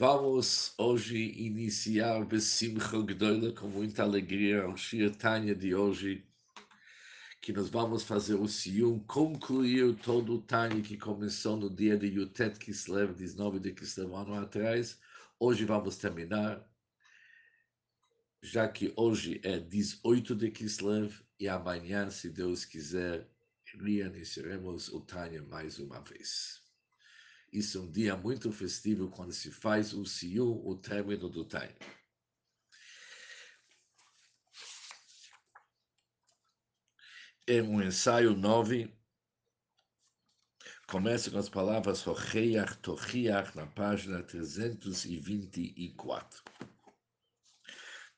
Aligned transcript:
Vamos 0.00 0.74
hoje 0.78 1.16
iniciar 1.16 2.24
Besimcha 2.24 3.02
Gdoila 3.02 3.52
com 3.52 3.66
muita 3.66 4.04
alegria 4.04 4.68
o 4.68 4.76
Shir 4.76 5.12
Tanya 5.16 5.56
de 5.56 5.74
hoje, 5.74 6.24
que 7.42 7.52
nós 7.52 7.68
vamos 7.68 8.04
fazer 8.04 8.36
o 8.36 8.46
Siyum, 8.46 9.00
concluir 9.00 9.96
todo 9.96 10.36
o 10.36 10.40
Tanya 10.40 10.80
que 10.82 10.96
começou 10.96 11.56
no 11.56 11.68
dia 11.68 11.96
de 11.96 12.06
Yutet 12.06 12.60
Kislev, 12.60 13.12
19 13.12 13.58
de 13.58 13.72
Kislev, 13.72 14.14
ano 14.14 14.34
atrás. 14.34 15.00
Hoje 15.36 15.64
vamos 15.64 15.96
terminar, 15.96 16.64
já 18.40 18.68
que 18.68 18.92
hoje 18.94 19.40
é 19.42 19.58
18 19.58 20.36
de 20.36 20.52
Kislev 20.52 21.12
e 21.40 21.48
amanhã, 21.48 22.08
se 22.08 22.30
Deus 22.30 22.64
quiser, 22.64 23.28
reiniciaremos 23.64 24.90
o 24.90 25.00
Tanya 25.00 25.42
mais 25.42 25.80
uma 25.80 26.00
vez. 26.02 26.67
Isso 27.50 27.78
é 27.78 27.80
um 27.80 27.90
dia 27.90 28.14
muito 28.14 28.52
festivo 28.52 29.08
quando 29.08 29.32
se 29.32 29.50
faz 29.50 29.94
o 29.94 30.04
Siyum, 30.04 30.60
o 30.66 30.76
término 30.76 31.30
do 31.30 31.46
Taim. 31.46 31.74
É 37.46 37.62
um 37.62 37.82
ensaio 37.82 38.36
9. 38.36 38.94
Começa 40.86 41.30
com 41.30 41.38
as 41.38 41.48
palavras 41.48 42.06
Hocheiach 42.06 42.76
Tochiach 42.78 43.56
na 43.56 43.66
página 43.66 44.22
324. 44.22 46.44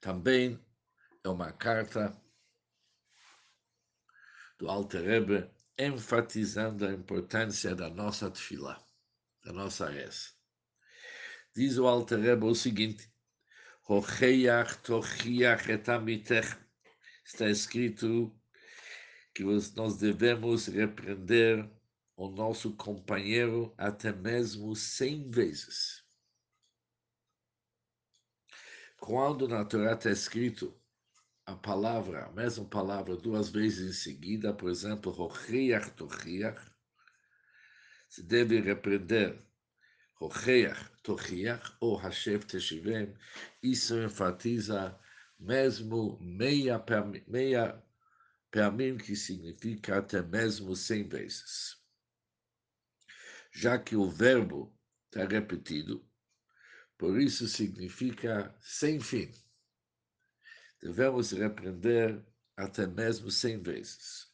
Também 0.00 0.60
é 1.22 1.28
uma 1.28 1.52
carta 1.52 2.20
do 4.58 4.68
Alter 4.68 5.04
Rebbe 5.04 5.48
enfatizando 5.78 6.84
a 6.84 6.92
importância 6.92 7.76
da 7.76 7.88
nossa 7.88 8.28
tefillah 8.28 8.89
da 9.42 9.52
nossa 9.52 9.88
reza. 9.88 10.30
Diz 11.54 11.78
o 11.78 11.86
Alter 11.86 12.20
Rebbe 12.20 12.46
o 12.46 12.54
seguinte. 12.54 13.10
Está 17.24 17.50
escrito 17.50 18.40
que 19.34 19.42
nós 19.74 19.96
devemos 19.96 20.66
repreender 20.66 21.68
o 22.16 22.28
nosso 22.28 22.76
companheiro 22.76 23.74
até 23.76 24.12
mesmo 24.12 24.76
cem 24.76 25.30
vezes. 25.30 26.04
Quando 29.00 29.48
na 29.48 29.64
Torá 29.64 29.94
está 29.94 30.10
escrito 30.10 30.78
a 31.46 31.56
palavra, 31.56 32.26
a 32.26 32.32
mesma 32.32 32.66
palavra, 32.66 33.16
duas 33.16 33.48
vezes 33.48 33.90
em 33.90 33.92
seguida, 33.92 34.52
por 34.52 34.70
exemplo, 34.70 35.10
Hocheiach 35.10 35.90
tochiach, 35.92 36.69
se 38.10 38.24
deve 38.24 38.60
repreender 38.60 39.40
Hocheach, 40.20 40.90
Tochiach 41.02 41.76
ou 41.80 41.96
Hashem 41.96 42.40
Teshivem, 42.40 43.16
isso 43.62 43.96
enfatiza 44.02 44.98
mesmo 45.38 46.18
meia, 46.20 46.84
meia 47.26 47.82
mim 48.72 48.98
que 48.98 49.14
significa 49.14 49.98
até 49.98 50.20
mesmo 50.20 50.74
cem 50.74 51.08
vezes. 51.08 51.80
Já 53.52 53.78
que 53.78 53.94
o 53.94 54.10
verbo 54.10 54.76
está 55.06 55.24
repetido, 55.24 56.04
por 56.98 57.18
isso 57.18 57.46
significa 57.46 58.54
sem 58.60 59.00
fim. 59.00 59.32
Devemos 60.82 61.30
repreender 61.30 62.26
até 62.56 62.86
mesmo 62.88 63.30
cem 63.30 63.62
vezes. 63.62 64.29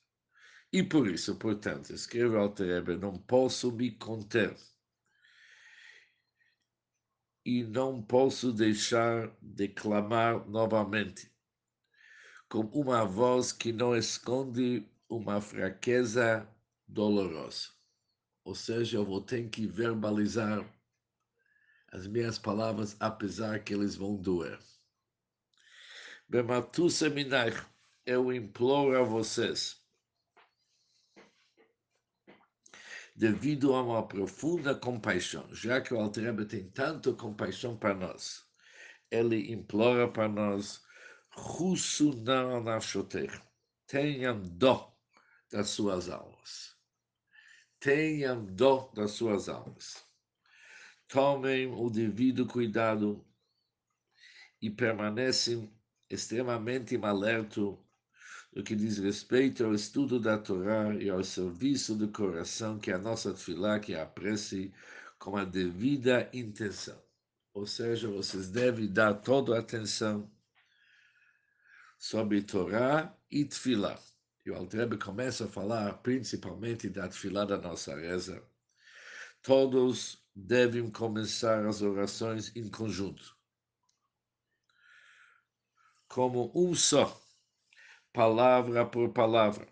E 0.72 0.83
por 0.83 1.09
isso, 1.09 1.36
portanto, 1.36 1.91
escreve 1.92 2.36
Alter 2.36 2.98
não 2.98 3.14
posso 3.14 3.72
me 3.72 3.92
conter 3.92 4.56
e 7.45 7.62
não 7.62 8.03
posso 8.03 8.53
deixar 8.53 9.33
de 9.41 9.69
clamar 9.69 10.48
novamente, 10.48 11.31
com 12.48 12.62
uma 12.73 13.05
voz 13.05 13.52
que 13.52 13.73
não 13.73 13.96
esconde 13.96 14.85
uma 15.08 15.41
fraqueza 15.41 16.48
dolorosa. 16.89 17.68
Ou 18.45 18.55
seja, 18.55 18.96
eu 18.96 19.05
vou 19.05 19.20
ter 19.20 19.48
que 19.48 19.64
verbalizar 19.64 20.68
as 21.92 22.08
minhas 22.08 22.36
palavras, 22.36 22.96
apesar 22.98 23.62
que 23.62 23.73
eles 23.73 23.95
vão 23.95 24.17
doer. 24.17 24.58
Bematu 26.29 26.91
seminar, 26.91 27.73
eu 28.05 28.33
imploro 28.33 28.98
a 28.98 29.02
vocês, 29.05 29.80
devido 33.17 33.75
a 33.75 33.83
uma 33.83 34.07
profunda 34.07 34.75
compaixão, 34.75 35.49
já 35.55 35.81
que 35.81 35.95
o 35.95 35.99
Altrebe 35.99 36.45
tem 36.45 36.69
tanta 36.69 37.13
compaixão 37.15 37.75
para 37.75 37.95
nós. 37.95 38.45
Ele 39.11 39.51
implora 39.51 40.07
para 40.07 40.29
nós, 40.29 40.85
tenham 43.87 44.43
dó 44.43 44.95
das 45.51 45.71
suas 45.71 46.11
almas. 46.11 46.77
Tenham 47.81 48.45
dó 48.45 48.93
das 48.95 49.13
suas 49.13 49.48
almas. 49.48 50.05
Tomem 51.09 51.73
o 51.73 51.89
devido 51.89 52.47
cuidado 52.47 53.25
e 54.61 54.69
permanecem 54.69 55.73
extremamente 56.11 56.97
alerta 57.03 57.61
no 58.56 58.62
que 58.62 58.74
diz 58.74 58.96
respeito 58.96 59.67
ao 59.67 59.74
estudo 59.74 60.18
da 60.18 60.39
Torá 60.39 60.94
e 60.94 61.11
ao 61.11 61.22
serviço 61.22 61.94
do 61.94 62.08
coração 62.08 62.78
que 62.78 62.90
a 62.90 62.96
nossa 62.96 63.34
tefilá 63.34 63.78
que 63.78 63.94
aprecie 63.94 64.72
com 65.18 65.36
a 65.36 65.44
devida 65.44 66.30
intenção. 66.33 66.98
Ou 67.52 67.67
seja, 67.67 68.08
vocês 68.08 68.48
devem 68.48 68.90
dar 68.90 69.12
toda 69.12 69.55
a 69.55 69.61
atenção 69.61 70.33
sobre 71.98 72.40
Torá 72.40 73.14
e 73.30 73.44
tefilá. 73.44 74.00
E 74.46 74.50
o 74.50 74.56
Altrebe 74.56 74.96
começa 74.96 75.44
a 75.44 75.48
falar 75.48 75.92
principalmente 75.98 76.88
da 76.88 77.08
tefilá 77.08 77.44
da 77.44 77.58
nossa 77.58 77.94
reza. 77.94 78.42
Todos 79.42 80.18
devem 80.34 80.90
começar 80.90 81.67
as 81.67 81.83
orações 81.83 82.56
em 82.56 82.70
conjunto, 82.70 83.36
como 86.08 86.50
um 86.55 86.74
só 86.74 87.26
palavra 88.17 88.87
por 88.87 89.13
palavra. 89.13 89.69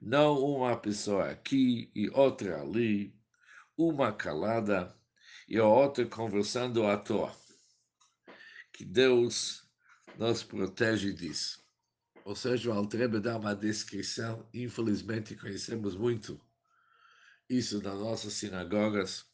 Não 0.00 0.38
uma 0.38 0.74
pessoa 0.74 1.28
aqui 1.28 1.92
e 1.94 2.08
outra 2.08 2.62
ali, 2.62 3.14
uma 3.76 4.10
calada 4.10 4.98
e 5.46 5.58
a 5.58 5.66
outra 5.66 6.06
conversando 6.06 6.86
à 6.86 6.96
toa. 6.96 7.36
Que 8.72 8.86
Deus 8.86 9.68
nos 10.16 10.42
protege 10.42 11.12
disso. 11.12 11.62
Ou 12.24 12.34
seja, 12.34 12.70
o 12.70 12.72
Altrebe 12.72 13.20
dá 13.20 13.36
uma 13.36 13.54
descrição, 13.54 14.48
infelizmente 14.54 15.36
conhecemos 15.36 15.94
muito 15.94 16.40
isso 17.50 17.82
nas 17.82 17.98
nossas 17.98 18.32
sinagogas, 18.32 19.26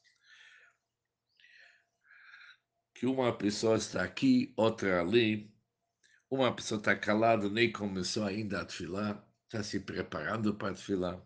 que 2.92 3.06
uma 3.06 3.32
pessoa 3.32 3.76
está 3.76 4.02
aqui, 4.02 4.52
outra 4.56 5.00
ali, 5.00 5.53
uma 6.34 6.54
pessoa 6.54 6.78
está 6.78 6.94
calada, 6.96 7.48
nem 7.48 7.70
começou 7.72 8.24
ainda 8.24 8.60
a 8.60 8.64
desfilar, 8.64 9.24
está 9.46 9.62
se 9.62 9.80
preparando 9.80 10.54
para 10.54 10.72
desfilar. 10.72 11.20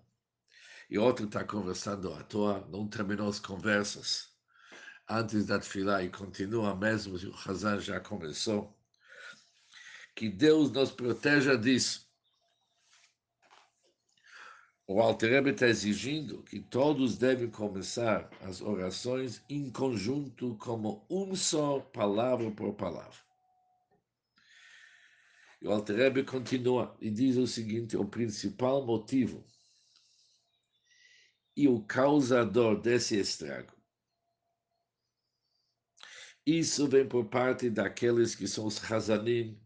E 0.90 0.98
outra 0.98 1.26
está 1.26 1.44
conversando 1.44 2.12
à 2.14 2.22
toa, 2.22 2.66
não 2.70 2.88
terminou 2.88 3.28
as 3.28 3.38
conversas 3.40 4.28
antes 5.08 5.46
da 5.46 5.56
desfilar 5.56 6.04
e 6.04 6.10
continua 6.10 6.76
mesmo, 6.76 7.16
o 7.16 7.50
Hazan 7.50 7.80
já 7.80 7.98
começou. 7.98 8.76
Que 10.14 10.28
Deus 10.28 10.70
nos 10.70 10.90
proteja 10.90 11.56
disso. 11.56 12.06
O 14.86 15.00
Alter 15.00 15.46
está 15.46 15.66
exigindo 15.66 16.42
que 16.42 16.60
todos 16.60 17.18
devem 17.18 17.50
começar 17.50 18.28
as 18.40 18.60
orações 18.60 19.42
em 19.48 19.70
conjunto, 19.70 20.56
como 20.56 21.06
um 21.10 21.34
só, 21.34 21.80
palavra 21.80 22.50
por 22.50 22.74
palavra. 22.74 23.27
E 25.60 25.66
o 25.66 25.72
Alter 25.72 26.24
continua 26.24 26.96
e 27.00 27.10
diz 27.10 27.36
o 27.36 27.46
seguinte: 27.46 27.96
o 27.96 28.04
principal 28.04 28.84
motivo 28.84 29.44
e 31.56 31.66
o 31.66 31.82
causador 31.82 32.80
desse 32.80 33.18
estrago. 33.18 33.76
Isso 36.46 36.88
vem 36.88 37.06
por 37.06 37.28
parte 37.28 37.68
daqueles 37.68 38.34
que 38.34 38.46
são 38.46 38.64
os 38.66 38.78
Hazanim, 38.90 39.60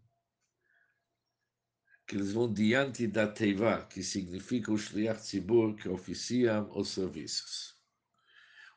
que 2.07 2.17
eles 2.17 2.33
vão 2.33 2.53
diante 2.53 3.07
da 3.07 3.29
Teiva, 3.29 3.87
que 3.87 4.03
significa 4.03 4.73
o 4.73 4.79
Shliach 4.79 5.21
Tzibur, 5.21 5.77
que 5.77 5.89
oficiam 5.89 6.71
os 6.75 6.89
serviços. 6.89 7.77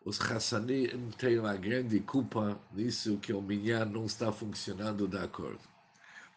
Os 0.06 0.22
Hassanim 0.22 1.10
têm 1.18 1.40
uma 1.40 1.56
grande 1.56 2.00
culpa 2.00 2.62
nisso 2.72 3.18
que 3.18 3.34
o 3.34 3.42
Minyan 3.42 3.86
não 3.86 4.06
está 4.06 4.32
funcionando 4.32 5.08
de 5.08 5.18
acordo. 5.18 5.68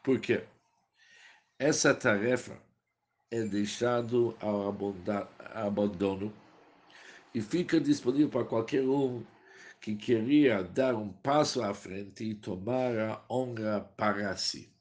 Por 0.03 0.19
quê? 0.21 0.47
Essa 1.59 1.93
tarefa 1.93 2.63
é 3.33 3.43
deixada 3.43 4.17
ao 4.41 4.69
abandono 5.55 6.33
e 7.35 7.43
fica 7.43 7.81
disponível 7.81 8.31
para 8.31 8.45
qualquer 8.45 8.83
um 8.89 9.27
que 9.81 9.97
queria 9.97 10.63
dar 10.63 10.95
um 10.95 11.13
passo 11.13 11.61
à 11.61 11.75
frente 11.75 12.23
e 12.23 12.35
tomar 12.37 12.97
a 12.97 13.25
honra 13.29 13.81
para 13.97 14.37
si. 14.37 14.73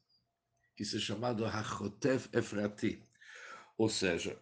Isso 0.78 0.98
é 0.98 1.00
chamado 1.00 1.46
Hachotev 1.48 2.30
Efrati, 2.32 3.04
ou 3.76 3.90
seja, 3.90 4.40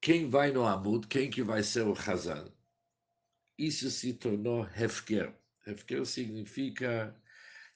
quem 0.00 0.30
vai 0.30 0.50
no 0.50 0.64
Amud, 0.64 1.06
quem 1.08 1.28
que 1.28 1.42
vai 1.42 1.62
ser 1.62 1.86
o 1.86 1.92
Hazan, 1.92 2.50
isso 3.58 3.90
se 3.90 4.14
tornou 4.14 4.66
Hefker. 4.66 5.34
Hefker 5.66 6.06
significa 6.06 7.14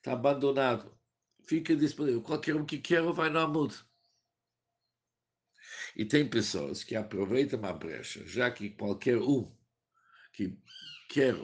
está 0.01 0.13
abandonado, 0.13 0.99
fica 1.47 1.77
disponível. 1.77 2.23
Qualquer 2.23 2.57
um 2.57 2.65
que 2.65 2.79
quer 2.79 3.03
vai 3.13 3.31
no 3.31 3.39
Amud. 3.39 3.75
E 5.95 6.05
tem 6.05 6.29
pessoas 6.29 6.83
que 6.83 6.97
aproveitam 6.97 7.65
a 7.65 7.73
brecha, 7.73 8.27
já 8.27 8.51
que 8.51 8.71
qualquer 8.71 9.19
um 9.19 9.55
que 10.33 10.59
quer 11.09 11.37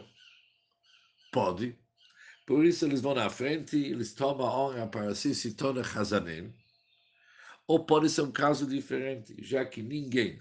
pode, 1.30 1.78
por 2.46 2.64
isso 2.64 2.86
eles 2.86 3.00
vão 3.00 3.14
na 3.14 3.28
frente, 3.28 3.76
eles 3.76 4.14
tomam 4.14 4.46
a 4.46 4.58
honra 4.58 4.86
para 4.86 5.14
si, 5.14 5.34
se 5.34 5.54
tornam 5.54 5.82
Hazanim. 5.82 6.54
Ou 7.66 7.84
pode 7.84 8.08
ser 8.08 8.22
um 8.22 8.32
caso 8.32 8.66
diferente, 8.66 9.34
já 9.42 9.66
que 9.66 9.82
ninguém 9.82 10.40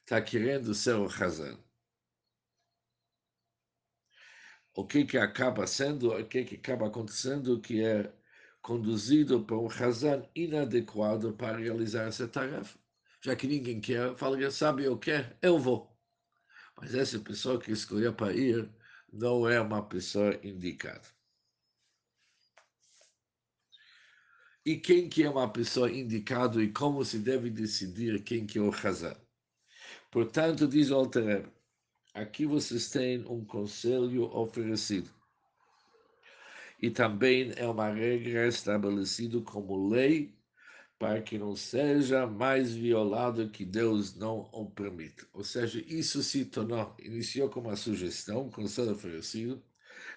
está 0.00 0.20
querendo 0.20 0.74
ser 0.74 0.94
o 0.96 1.06
Hazan. 1.06 1.58
O 4.74 4.86
que, 4.86 5.04
que 5.04 5.18
acaba 5.18 5.66
sendo, 5.66 6.12
o 6.12 6.24
que, 6.26 6.44
que 6.44 6.56
acaba 6.56 6.86
acontecendo, 6.86 7.60
que 7.60 7.82
é 7.82 8.12
conduzido 8.62 9.44
por 9.44 9.58
um 9.58 9.68
Hazan 9.68 10.22
inadequado 10.34 11.32
para 11.34 11.58
realizar 11.58 12.04
essa 12.04 12.28
tarefa. 12.28 12.78
Já 13.22 13.36
que 13.36 13.46
ninguém 13.46 13.80
quer, 13.80 14.16
fala, 14.16 14.50
sabe 14.50 14.88
o 14.88 14.98
que? 14.98 15.12
Eu 15.42 15.58
vou. 15.58 15.96
Mas 16.76 16.94
essa 16.94 17.18
pessoa 17.18 17.60
que 17.60 17.72
escolheu 17.72 18.14
para 18.14 18.32
ir 18.32 18.70
não 19.12 19.48
é 19.48 19.60
uma 19.60 19.86
pessoa 19.86 20.38
indicada. 20.42 21.06
E 24.64 24.76
quem 24.76 25.08
que 25.08 25.22
é 25.24 25.30
uma 25.30 25.50
pessoa 25.50 25.90
indicada 25.90 26.62
e 26.62 26.72
como 26.72 27.04
se 27.04 27.18
deve 27.18 27.50
decidir 27.50 28.22
quem 28.22 28.46
que 28.46 28.58
é 28.58 28.62
o 28.62 28.70
Hazan? 28.70 29.16
Portanto, 30.10 30.68
diz 30.68 30.90
o 30.90 30.96
Alter 30.96 31.50
aqui 32.14 32.46
vocês 32.46 32.90
têm 32.90 33.24
um 33.26 33.44
conselho 33.44 34.24
oferecido. 34.34 35.10
E 36.80 36.90
também 36.90 37.52
é 37.56 37.66
uma 37.66 37.88
regra 37.88 38.46
estabelecida 38.46 39.40
como 39.42 39.88
lei 39.88 40.34
para 40.98 41.22
que 41.22 41.38
não 41.38 41.56
seja 41.56 42.26
mais 42.26 42.74
violado 42.74 43.48
que 43.48 43.64
Deus 43.64 44.14
não 44.16 44.48
o 44.52 44.70
permita. 44.70 45.26
Ou 45.32 45.42
seja, 45.42 45.82
isso 45.86 46.22
se 46.22 46.44
tornou, 46.44 46.94
iniciou 46.98 47.48
como 47.48 47.68
uma 47.68 47.76
sugestão, 47.76 48.42
um 48.42 48.50
conselho 48.50 48.92
oferecido, 48.92 49.62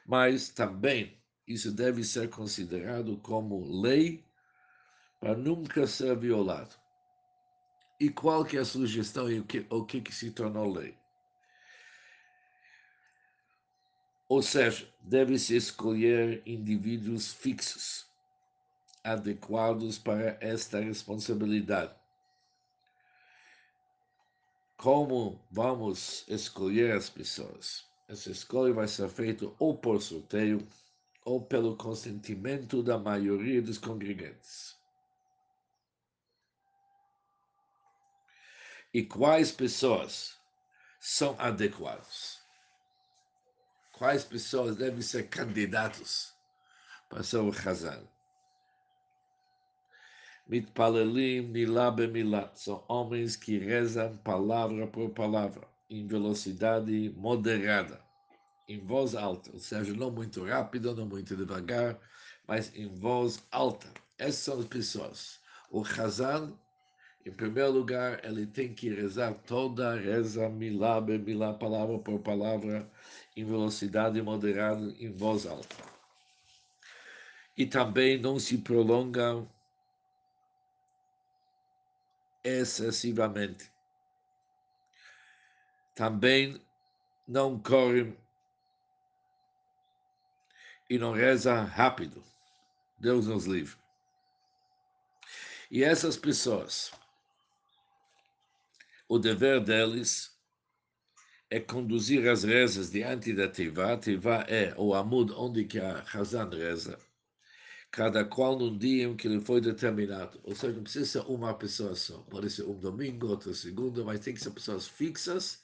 mas 0.05 0.49
também 0.49 1.17
isso 1.47 1.71
deve 1.71 2.03
ser 2.03 2.29
considerado 2.29 3.17
como 3.17 3.81
lei 3.81 4.25
para 5.19 5.37
nunca 5.37 5.87
ser 5.87 6.17
violado. 6.17 6.75
E 7.99 8.09
qual 8.09 8.43
que 8.43 8.57
é 8.57 8.59
a 8.59 8.65
sugestão 8.65 9.31
e 9.31 9.39
o 9.39 9.45
que, 9.45 9.65
o 9.69 9.85
que, 9.85 10.01
que 10.01 10.13
se 10.13 10.31
tornou 10.31 10.69
lei? 10.69 10.97
Ou 14.33 14.41
seja, 14.41 14.91
deve-se 14.99 15.55
escolher 15.55 16.41
indivíduos 16.43 17.31
fixos, 17.31 18.07
adequados 19.03 19.99
para 19.99 20.39
esta 20.41 20.79
responsabilidade. 20.79 21.93
Como 24.75 25.39
vamos 25.51 26.27
escolher 26.27 26.97
as 26.97 27.11
pessoas? 27.11 27.85
Essa 28.07 28.31
escolha 28.31 28.73
vai 28.73 28.87
ser 28.87 29.07
feita 29.07 29.51
ou 29.59 29.77
por 29.77 30.01
sorteio 30.01 30.67
ou 31.23 31.39
pelo 31.39 31.77
consentimento 31.77 32.81
da 32.81 32.97
maioria 32.97 33.61
dos 33.61 33.77
congregantes. 33.77 34.75
e 38.95 39.03
quais 39.03 39.51
pessoas 39.51 40.37
são 40.99 41.35
adequadas. 41.39 42.42
Quais 43.93 44.25
pessoas 44.25 44.75
devem 44.75 45.01
ser 45.01 45.29
candidatos 45.29 46.33
para 47.13 47.21
ser 47.21 47.37
o 47.37 47.51
Hazan. 47.51 48.01
Mitpalelim 50.47 51.41
milá 51.41 51.91
bemilá. 51.91 52.51
São 52.55 52.83
homens 52.87 53.35
que 53.35 53.59
rezam 53.59 54.17
palavra 54.17 54.87
por 54.87 55.11
palavra, 55.11 55.67
em 55.89 56.07
velocidade 56.07 57.13
moderada, 57.15 58.01
em 58.67 58.79
voz 58.79 59.13
alta, 59.13 59.51
ou 59.53 59.59
seja, 59.59 59.93
não 59.93 60.09
muito 60.09 60.43
rápido, 60.43 60.95
não 60.95 61.05
muito 61.05 61.35
devagar, 61.35 61.99
mas 62.47 62.75
em 62.75 62.87
voz 62.87 63.45
alta. 63.51 63.87
Essas 64.17 64.43
são 64.43 64.59
as 64.59 64.65
pessoas. 64.65 65.39
O 65.69 65.83
Hazan 65.85 66.57
em 67.25 67.31
primeiro 67.31 67.71
lugar, 67.71 68.23
ele 68.25 68.45
tem 68.45 68.73
que 68.73 68.89
rezar 68.89 69.33
toda 69.33 69.93
a 69.93 69.95
reza, 69.95 70.49
milá, 70.49 70.99
milá, 70.99 71.53
palavra 71.53 71.97
por 71.97 72.19
palavra, 72.19 72.89
em 73.35 73.45
velocidade 73.45 74.21
moderada, 74.21 74.93
em 74.99 75.09
voz 75.09 75.45
alta. 75.45 75.75
E 77.55 77.65
também 77.65 78.19
não 78.19 78.37
se 78.37 78.57
prolonga 78.57 79.47
excessivamente. 82.43 83.71
Também 85.95 86.61
não 87.25 87.57
corre 87.57 88.17
e 90.89 90.97
não 90.97 91.13
reza 91.13 91.61
rápido. 91.61 92.21
Deus 92.99 93.27
nos 93.27 93.45
livre. 93.45 93.77
E 95.71 95.83
essas 95.83 96.17
pessoas 96.17 96.91
o 99.13 99.19
dever 99.19 99.63
deles 99.63 100.31
é 101.47 101.59
conduzir 101.59 102.27
as 102.27 102.43
rezas 102.43 102.89
diante 102.89 103.31
da 103.31 103.47
Tivá. 103.47 103.95
Tivá 103.95 104.43
é 104.49 104.73
o 104.75 104.95
amud 104.95 105.31
onde 105.33 105.65
que 105.65 105.79
a 105.79 106.03
Hazan 106.11 106.49
reza, 106.49 106.97
cada 107.91 108.25
qual 108.25 108.57
num 108.57 108.75
dia 108.75 109.03
em 109.03 109.15
que 109.15 109.27
ele 109.27 109.39
foi 109.39 109.61
determinado. 109.61 110.39
Ou 110.43 110.55
seja, 110.55 110.73
não 110.73 110.81
precisa 110.81 111.05
ser 111.05 111.29
uma 111.29 111.53
pessoa 111.53 111.93
só. 111.93 112.23
Pode 112.23 112.49
ser 112.49 112.63
um 112.63 112.79
domingo, 112.79 113.27
outra 113.27 113.53
segunda, 113.53 114.03
mas 114.03 114.19
tem 114.19 114.33
que 114.33 114.41
ser 114.41 114.49
pessoas 114.49 114.87
fixas 114.87 115.61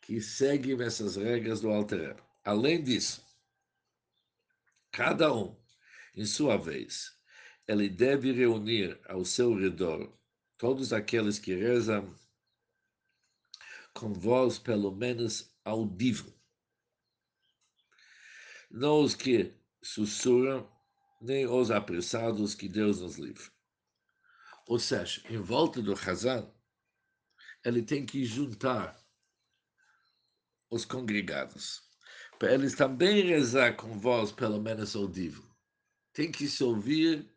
que 0.00 0.20
seguem 0.20 0.82
essas 0.82 1.14
regras 1.14 1.60
do 1.60 1.70
Alter. 1.70 2.16
Além 2.44 2.82
disso, 2.82 3.24
cada 4.90 5.32
um, 5.32 5.56
em 6.16 6.24
sua 6.24 6.56
vez, 6.56 7.12
ele 7.68 7.88
deve 7.88 8.32
reunir 8.32 9.00
ao 9.06 9.24
seu 9.24 9.54
redor 9.54 10.12
todos 10.56 10.92
aqueles 10.92 11.38
que 11.38 11.54
rezam 11.54 12.12
com 13.94 14.12
voz 14.12 14.58
pelo 14.58 14.94
menos 14.94 15.54
audível. 15.64 16.32
Não 18.70 19.00
os 19.00 19.14
que 19.14 19.54
sussurram, 19.82 20.70
nem 21.20 21.46
os 21.46 21.70
apressados 21.70 22.54
que 22.54 22.68
Deus 22.68 23.00
nos 23.00 23.16
livre. 23.16 23.50
Ou 24.66 24.78
seja, 24.78 25.22
em 25.28 25.38
volta 25.38 25.80
do 25.80 25.94
Hazan, 25.94 26.52
ele 27.64 27.82
tem 27.82 28.04
que 28.04 28.24
juntar 28.24 28.96
os 30.70 30.84
congregados, 30.84 31.82
para 32.38 32.52
eles 32.52 32.74
também 32.74 33.26
rezar 33.26 33.74
com 33.76 33.98
voz 33.98 34.30
pelo 34.30 34.60
menos 34.60 34.94
audível. 34.94 35.42
Tem 36.12 36.30
que 36.30 36.46
se 36.46 36.62
ouvir 36.62 37.34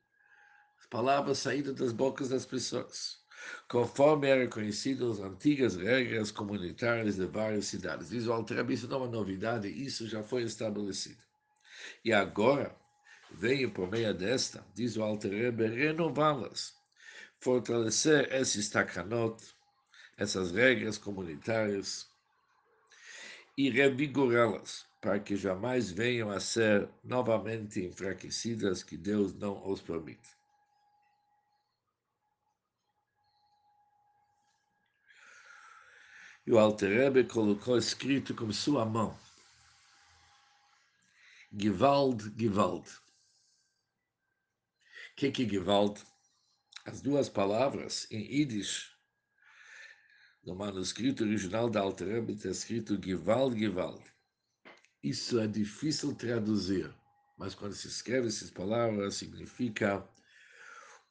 as 0.77 0.85
palavras 0.87 1.39
saindo 1.39 1.73
das 1.73 1.93
bocas 1.93 2.29
das 2.29 2.45
pessoas 2.45 3.20
conforme 3.67 4.27
eram 4.27 4.49
conhecidas 4.49 5.19
as 5.19 5.25
antigas 5.25 5.75
regras 5.75 6.31
comunitárias 6.31 7.15
de 7.15 7.25
várias 7.25 7.65
cidades. 7.65 8.09
Diz 8.09 8.27
o 8.27 8.45
isso 8.69 8.87
não 8.87 8.97
é 8.97 8.99
uma 9.01 9.07
novidade, 9.07 9.67
isso 9.67 10.07
já 10.07 10.21
foi 10.21 10.43
estabelecido. 10.43 11.21
E 12.03 12.13
agora, 12.13 12.75
veio 13.31 13.71
por 13.71 13.89
meio 13.89 14.13
desta, 14.13 14.65
diz 14.75 14.97
o 14.97 15.03
Altrebe, 15.03 15.67
renová-las, 15.67 16.73
fortalecer 17.39 18.31
esses 18.33 18.69
takanot, 18.69 19.41
essas 20.17 20.51
regras 20.51 20.97
comunitárias, 20.97 22.09
e 23.57 23.69
revigorá-las, 23.69 24.85
para 25.01 25.19
que 25.19 25.35
jamais 25.35 25.91
venham 25.91 26.29
a 26.29 26.39
ser 26.39 26.87
novamente 27.03 27.81
enfraquecidas, 27.81 28.83
que 28.83 28.97
Deus 28.97 29.33
não 29.33 29.67
os 29.67 29.81
permite. 29.81 30.40
E 36.45 36.51
o 36.51 36.57
Alterebe 36.57 37.23
colocou 37.23 37.77
escrito 37.77 38.33
com 38.33 38.51
sua 38.51 38.83
mão. 38.85 39.17
Gewalt, 41.53 42.23
Gewalt. 42.35 42.87
O 45.11 45.15
que, 45.15 45.31
que 45.31 45.43
é 45.43 45.49
Gewalt? 45.49 46.01
As 46.85 47.01
duas 47.01 47.29
palavras 47.29 48.07
em 48.09 48.21
Yiddish 48.21 48.91
No 50.43 50.55
manuscrito 50.55 51.23
original 51.23 51.69
da 51.69 51.81
Altereb 51.81 52.31
está 52.31 52.49
escrito 52.49 52.99
Givald, 52.99 53.55
Givald. 53.55 54.01
Isso 55.03 55.39
é 55.39 55.45
difícil 55.45 56.15
traduzir, 56.15 56.91
mas 57.37 57.53
quando 57.53 57.73
se 57.73 57.87
escreve 57.87 58.27
essas 58.27 58.49
palavras, 58.49 59.15
significa 59.15 60.07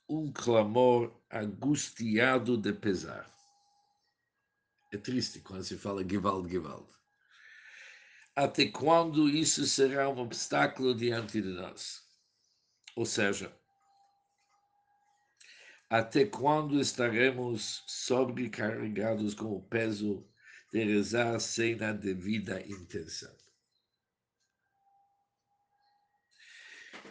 um 0.08 0.32
clamor 0.32 1.16
angustiado 1.30 2.56
de 2.56 2.72
pesar. 2.72 3.30
É 4.92 4.96
triste 4.96 5.40
quando 5.40 5.62
se 5.62 5.76
fala 5.76 6.06
Givald, 6.08 6.50
Givald. 6.50 6.88
Até 8.34 8.66
quando 8.68 9.28
isso 9.28 9.66
será 9.66 10.08
um 10.08 10.18
obstáculo 10.18 10.94
diante 10.94 11.40
de 11.40 11.48
nós? 11.48 12.02
Ou 12.96 13.06
seja, 13.06 13.54
até 15.88 16.24
quando 16.24 16.80
estaremos 16.80 17.84
sobrecarregados 17.86 19.34
com 19.34 19.56
o 19.56 19.62
peso 19.62 20.26
de 20.72 20.84
rezar 20.84 21.38
sem 21.40 21.82
a 21.82 21.92
devida 21.92 22.60
intenção? 22.66 23.36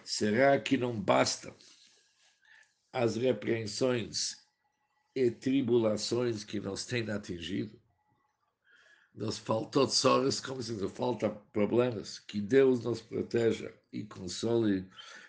Será 0.04 0.60
que 0.60 0.78
não 0.78 1.00
basta 1.00 1.56
as 2.92 3.16
repreensões 3.16 4.39
e 5.16 5.32
tribulações 5.32 6.44
que 6.44 6.60
nos 6.60 6.86
têm 6.86 7.10
atingido? 7.10 7.80
Nos 9.14 9.38
faltou 9.38 9.88
sortes 9.88 10.40
como 10.40 10.62
se 10.62 10.74
nos 10.74 10.92
falta 10.92 11.30
problemas. 11.30 12.20
Que 12.20 12.40
Deus 12.40 12.84
nos 12.84 13.02
proteja 13.02 13.74
e 13.92 14.04
console 14.04 14.88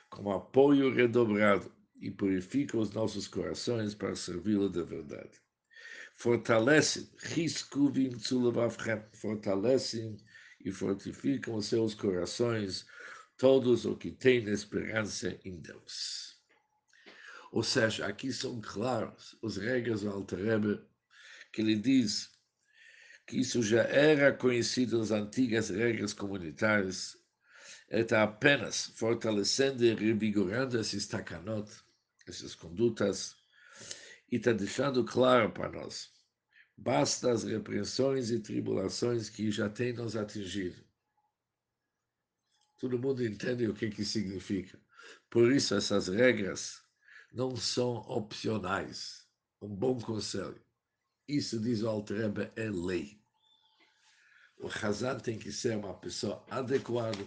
com 0.09 0.31
apoio 0.31 0.93
redobrado 0.93 1.73
e 2.01 2.11
purifica 2.11 2.79
os 2.79 2.91
nossos 2.93 3.29
corações 3.29 3.95
para 3.95 4.15
servi-lo 4.15 4.71
de 4.71 4.83
verdade. 4.83 5.41
Fortalece, 6.15 7.11
riscuvim 7.19 8.11
tzulavavchem, 8.11 9.03
fortalecem 9.15 10.17
e 10.65 10.71
fortificam 10.71 11.61
seus 11.61 11.95
corações, 11.95 12.87
todos 13.39 13.87
os 13.87 13.97
que 13.97 14.11
têm 14.11 14.45
esperança 14.51 15.39
em 15.45 15.59
Deus. 15.59 16.30
Ou 17.51 17.65
seja, 17.65 18.07
aqui 18.07 18.33
são 18.33 18.61
claras 18.61 19.37
as 19.43 19.57
regras 19.57 20.03
do 20.03 20.11
Alter 20.11 20.39
que 21.53 21.61
ele 21.61 21.75
diz 21.75 22.31
que 23.27 23.41
isso 23.41 23.63
já 23.63 23.83
era 23.83 24.33
conhecido 24.33 24.99
nas 24.99 25.11
antigas 25.11 25.69
regras 25.69 26.13
comunitárias, 26.13 27.17
está 27.89 28.23
apenas 28.23 28.87
fortalecendo 28.97 29.85
e 29.85 29.95
revigorando 29.95 30.79
esses 30.79 31.07
takanot, 31.07 31.69
essas 32.27 32.55
condutas, 32.55 33.37
e 34.31 34.37
está 34.37 34.53
deixando 34.53 35.05
claro 35.05 35.51
para 35.51 35.71
nós. 35.71 36.13
Basta 36.77 37.33
as 37.33 37.45
repressões 37.45 38.31
e 38.31 38.41
tribulações 38.41 39.29
que 39.29 39.51
já 39.51 39.69
têm 39.69 39.93
nos 39.93 40.17
atingido. 40.17 40.85
Todo 42.79 42.99
mundo 42.99 43.25
entende 43.25 43.67
o 43.67 43.75
que, 43.75 43.91
que 43.91 44.05
significa. 44.05 44.81
Por 45.29 45.53
isso, 45.53 45.75
essas 45.75 46.09
regras 46.09 46.83
não 47.33 47.57
são 47.57 47.97
opcionais. 48.09 49.27
Um 49.61 49.69
bom 49.69 49.99
conselho. 49.99 50.61
Isso, 51.29 51.61
diz 51.61 51.83
o 51.83 51.89
Altreba, 51.89 52.53
é 52.57 52.69
lei. 52.71 53.21
O 54.59 54.69
Hazan 54.69 55.19
tem 55.19 55.39
que 55.39 55.53
ser 55.53 55.77
uma 55.77 55.95
pessoa 55.95 56.45
adequada 56.51 57.25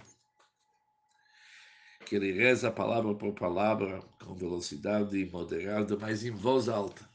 que 2.03 2.15
ele 2.15 2.31
reza 2.31 2.69
palavra 2.69 3.15
por 3.15 3.33
palavra, 3.33 4.01
com 4.23 4.35
velocidade 4.35 5.25
moderada, 5.31 5.97
mas 5.97 6.23
em 6.23 6.31
voz 6.31 6.69
alta. 6.69 7.09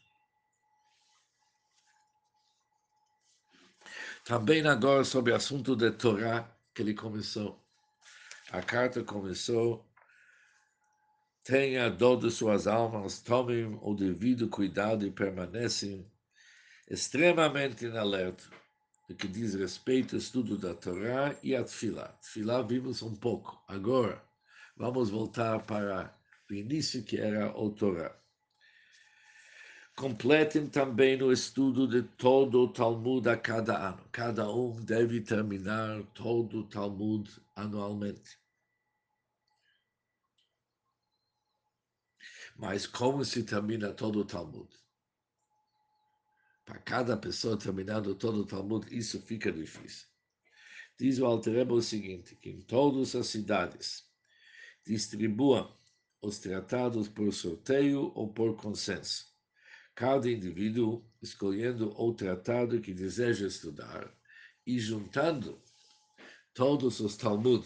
Também 4.25 4.66
agora 4.66 5.04
sobre 5.04 5.33
o 5.33 5.37
assunto 5.37 5.76
da 5.76 5.92
Torá, 5.92 6.50
que 6.75 6.83
ele 6.83 6.95
começou. 6.95 7.64
A 8.50 8.62
carta 8.62 9.02
começou, 9.04 9.88
tenha 11.49 11.88
dor 11.88 12.21
de 12.21 12.31
suas 12.31 12.67
almas, 12.67 13.23
tomem 13.23 13.78
o 13.81 13.95
devido 13.95 14.49
cuidado 14.49 15.07
e 15.07 15.11
permanecem 15.11 16.07
extremamente 16.90 17.87
em 17.87 17.97
alerta 17.97 18.45
no 19.09 19.17
que 19.17 19.26
diz 19.26 19.55
respeito 19.55 20.14
ao 20.14 20.19
estudo 20.19 20.59
da 20.59 20.75
Torá 20.75 21.35
e 21.43 21.57
a 21.57 21.64
Tfilá. 21.64 22.09
Tfilá 22.21 22.61
vimos 22.61 23.02
um 23.02 23.17
pouco. 23.17 23.64
Agora, 23.67 24.23
Vamos 24.78 25.11
voltar 25.11 25.67
para 25.67 26.17
o 26.49 26.55
início 26.55 27.02
que 27.02 27.17
era 27.17 27.50
o 27.59 27.69
Torá. 27.69 28.17
Completem 29.97 30.69
também 30.69 31.21
o 31.21 31.33
estudo 31.33 31.88
de 31.88 32.02
todo 32.02 32.62
o 32.62 32.69
Talmud 32.69 33.28
a 33.28 33.37
cada 33.37 33.76
ano. 33.76 34.09
Cada 34.12 34.49
um 34.49 34.81
deve 34.85 35.21
terminar 35.21 36.00
todo 36.14 36.61
o 36.61 36.69
Talmud 36.69 37.28
anualmente. 37.57 38.38
Mas 42.59 42.88
como 42.88 43.25
se 43.25 43.45
termina 43.45 43.93
todo 43.93 44.19
o 44.19 44.25
Talmud? 44.25 44.69
Para 46.65 46.81
cada 46.81 47.17
pessoa 47.17 47.57
terminando 47.57 48.17
todo 48.17 48.41
o 48.41 48.45
Talmud, 48.45 48.85
isso 48.91 49.23
fica 49.23 49.53
difícil. 49.53 50.09
Diz 50.99 51.21
o 51.21 51.27
Alterebo 51.27 51.77
o 51.77 51.83
seguinte, 51.83 52.35
que 52.35 52.50
em 52.50 52.61
todas 52.61 53.15
as 53.15 53.29
cidades 53.29 54.05
distribua 54.85 55.73
os 56.21 56.41
tratados 56.41 57.09
por 57.09 57.33
sorteio 57.33 58.11
ou 58.17 58.33
por 58.33 58.57
consenso. 58.57 59.33
Cada 59.95 60.29
indivíduo 60.29 61.09
escolhendo 61.23 61.95
o 61.97 62.12
tratado 62.12 62.81
que 62.81 62.93
deseja 62.93 63.47
estudar 63.47 64.12
e 64.67 64.81
juntando 64.81 65.62
todos 66.53 66.99
os 66.99 67.17
Talmud 67.17 67.65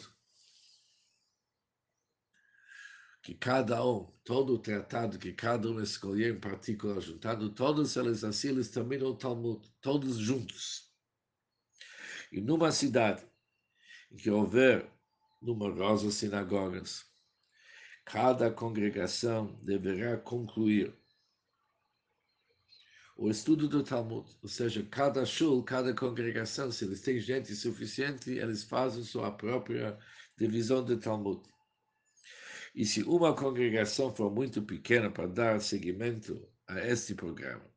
que 3.22 3.34
cada 3.34 3.86
um, 3.86 4.12
todo 4.24 4.54
o 4.54 4.58
tratado 4.58 5.18
que 5.18 5.32
cada 5.32 5.70
um 5.70 5.80
escolher 5.80 6.34
em 6.34 6.40
particular, 6.40 7.00
juntando 7.00 7.54
todos 7.54 7.96
eles 7.96 8.24
assim, 8.24 8.48
eles 8.48 8.68
terminam 8.68 9.10
o 9.10 9.16
Talmud, 9.16 9.64
todos 9.80 10.16
juntos. 10.16 10.92
E 12.32 12.40
numa 12.40 12.72
cidade 12.72 13.24
em 14.10 14.16
que 14.16 14.28
houver 14.28 14.90
numerosas 15.40 16.14
sinagogas, 16.14 17.04
cada 18.04 18.50
congregação 18.50 19.56
deverá 19.62 20.16
concluir 20.16 20.92
o 23.16 23.30
estudo 23.30 23.68
do 23.68 23.84
Talmud, 23.84 24.28
ou 24.42 24.48
seja, 24.48 24.82
cada 24.90 25.24
shul, 25.24 25.62
cada 25.62 25.94
congregação, 25.94 26.72
se 26.72 26.84
eles 26.84 27.02
têm 27.02 27.20
gente 27.20 27.54
suficiente, 27.54 28.32
eles 28.32 28.64
fazem 28.64 29.04
sua 29.04 29.30
própria 29.30 29.96
divisão 30.36 30.84
de 30.84 30.96
Talmud. 30.96 31.40
E 32.74 32.86
se 32.86 33.02
uma 33.02 33.34
congregação 33.34 34.14
for 34.14 34.30
muito 34.32 34.62
pequena 34.62 35.10
para 35.10 35.26
dar 35.26 35.60
seguimento 35.60 36.48
a 36.66 36.80
este 36.80 37.14
programa, 37.14 37.70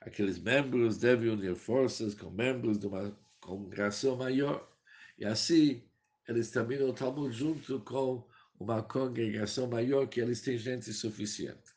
aqueles 0.00 0.38
membros 0.38 0.98
devem 0.98 1.30
unir 1.30 1.54
forças 1.54 2.14
com 2.14 2.30
membros 2.30 2.78
de 2.78 2.86
uma 2.86 3.16
congregação 3.40 4.16
maior, 4.16 4.68
e 5.16 5.24
assim 5.24 5.88
eles 6.28 6.50
terminam 6.50 6.88
o 6.88 6.92
Talmud 6.92 7.32
junto 7.32 7.80
com 7.80 8.28
uma 8.58 8.82
congregação 8.82 9.68
maior 9.68 10.08
que 10.08 10.20
eles 10.20 10.40
têm 10.40 10.58
gente 10.58 10.92
suficiente. 10.92 11.72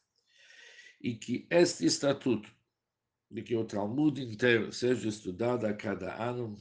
E 0.99 1.15
que 1.15 1.47
este 1.51 1.85
estatuto, 1.85 2.49
de 3.29 3.43
que 3.43 3.55
o 3.55 3.63
Talmud 3.63 4.19
inteiro 4.21 4.73
seja 4.73 5.07
estudado 5.07 5.65
a 5.67 5.73
cada 5.73 6.15
ano, 6.15 6.57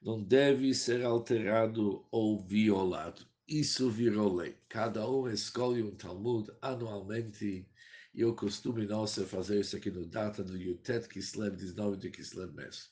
não 0.00 0.22
deve 0.22 0.72
ser 0.72 1.04
alterado 1.04 2.06
ou 2.10 2.42
violado. 2.42 3.33
Isso 3.46 3.90
virou 3.90 4.34
lei. 4.34 4.56
Cada 4.68 5.08
um 5.08 5.28
escolhe 5.28 5.82
um 5.82 5.94
Talmud 5.94 6.50
anualmente, 6.62 7.68
e 8.14 8.24
o 8.24 8.34
costume 8.34 8.86
nosso 8.86 9.22
é 9.22 9.26
fazer 9.26 9.60
isso 9.60 9.76
aqui 9.76 9.90
no 9.90 10.06
data 10.06 10.42
do 10.42 10.56
Yutet 10.56 11.08
Kislev, 11.08 11.56
19 11.56 11.96
de 11.96 12.10
Kislev 12.10 12.52
mês. 12.54 12.90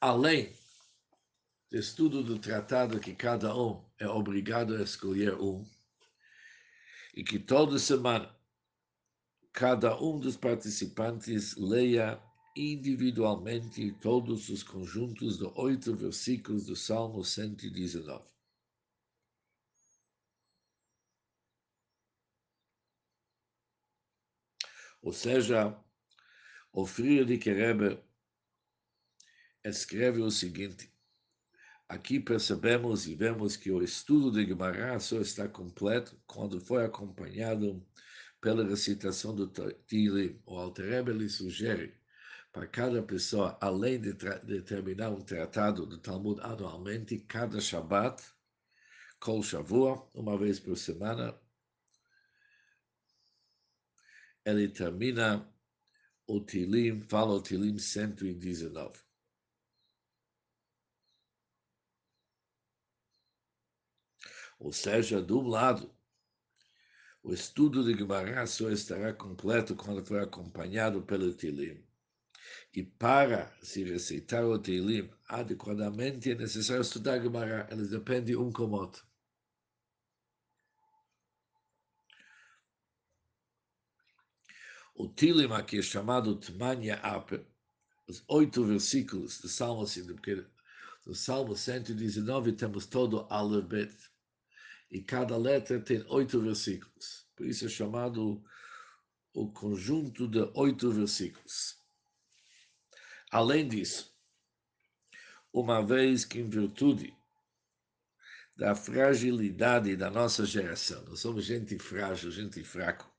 Além 0.00 0.52
estudo 1.70 2.22
do 2.22 2.38
tratado 2.38 3.00
que 3.00 3.14
cada 3.14 3.56
um 3.56 3.82
é 3.98 4.06
obrigado 4.06 4.76
a 4.76 4.82
escolher 4.82 5.34
um, 5.34 5.64
e 7.14 7.24
que 7.24 7.38
toda 7.38 7.78
semana 7.78 8.34
cada 9.52 9.98
um 10.02 10.18
dos 10.18 10.36
participantes 10.36 11.56
leia 11.56 12.20
individualmente 12.54 13.92
todos 14.00 14.48
os 14.50 14.62
conjuntos 14.62 15.38
de 15.38 15.44
oito 15.54 15.94
versículos 15.96 16.66
do 16.66 16.76
Salmo 16.76 17.24
119. 17.24 18.24
Ou 25.00 25.12
seja, 25.12 25.76
o 26.72 26.86
Friedrich 26.86 27.50
Rebbe 27.50 27.98
escreve 29.64 30.20
o 30.20 30.30
seguinte: 30.30 30.92
Aqui 31.88 32.20
percebemos 32.20 33.06
e 33.06 33.14
vemos 33.14 33.56
que 33.56 33.70
o 33.70 33.82
estudo 33.82 34.30
de 34.30 34.44
Guimarães 34.44 35.04
só 35.04 35.20
está 35.20 35.48
completo 35.48 36.20
quando 36.26 36.60
foi 36.60 36.84
acompanhado 36.84 37.84
pela 38.40 38.66
recitação 38.66 39.34
do 39.34 39.48
Tilim. 39.86 40.40
O 40.46 40.56
Alter 40.56 40.88
Rebbe 40.88 41.12
lhe 41.12 41.28
sugere 41.28 42.01
para 42.52 42.66
cada 42.66 43.02
pessoa, 43.02 43.56
além 43.60 43.98
de, 43.98 44.12
de 44.12 44.62
terminar 44.62 45.10
um 45.10 45.22
tratado 45.22 45.86
do 45.86 45.98
Talmud 45.98 46.38
anualmente, 46.42 47.18
cada 47.20 47.58
Shabbat, 47.60 48.22
Kol 49.18 49.42
Shavua, 49.42 50.06
uma 50.14 50.36
vez 50.36 50.60
por 50.60 50.76
semana, 50.76 51.40
ele 54.44 54.68
termina 54.68 55.50
o 56.26 56.40
Tilim, 56.40 57.00
fala 57.00 57.34
o 57.34 57.42
Tilim 57.42 57.78
119. 57.78 59.00
Ou 64.58 64.72
seja, 64.72 65.22
de 65.22 65.32
um 65.32 65.48
lado, 65.48 65.92
o 67.22 67.32
estudo 67.32 67.82
de 67.82 67.98
Gemara 67.98 68.46
só 68.46 68.70
estará 68.70 69.12
completo 69.14 69.74
quando 69.74 70.04
for 70.04 70.20
acompanhado 70.20 71.02
pelo 71.02 71.32
Tilim. 71.32 71.91
E 72.74 72.82
para 72.82 73.54
se 73.62 73.84
receitar 73.84 74.44
o 74.44 74.58
Teilim 74.58 75.10
adequadamente 75.28 76.30
é 76.30 76.34
necessário 76.34 76.80
estudar 76.80 77.20
Gemara. 77.20 77.68
Eles 77.70 77.90
dependem 77.90 78.34
um 78.36 78.50
com 78.50 78.64
o 78.64 78.70
outro. 78.72 79.06
O 84.94 85.08
Tilim 85.08 85.52
aqui 85.52 85.78
é 85.78 85.82
chamado 85.82 86.36
Tmanya 86.36 86.96
Ape, 86.96 87.44
os 88.06 88.22
oito 88.28 88.64
versículos 88.64 89.40
do 89.40 89.48
Salmo, 89.48 89.84
porque 90.14 90.46
no 91.04 91.14
Salmo 91.14 91.56
119 91.56 92.52
temos 92.52 92.86
todo 92.86 93.26
Alebet, 93.28 93.92
e 94.90 95.02
cada 95.02 95.36
letra 95.36 95.80
tem 95.80 96.04
oito 96.08 96.40
versículos. 96.40 97.26
Por 97.34 97.46
isso 97.46 97.66
é 97.66 97.68
chamado 97.68 98.44
o 99.34 99.50
conjunto 99.50 100.28
de 100.28 100.48
oito 100.54 100.90
versículos. 100.92 101.81
Além 103.32 103.66
disso, 103.66 104.14
uma 105.50 105.80
vez 105.80 106.22
que, 106.22 106.38
em 106.38 106.50
virtude 106.50 107.16
da 108.54 108.74
fragilidade 108.74 109.96
da 109.96 110.10
nossa 110.10 110.44
geração, 110.44 111.02
nós 111.06 111.20
somos 111.20 111.46
gente 111.46 111.78
frágil, 111.78 112.30
gente 112.30 112.62
fraco, 112.62 113.10